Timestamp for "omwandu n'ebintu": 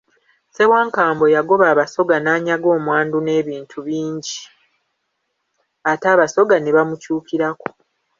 2.77-3.77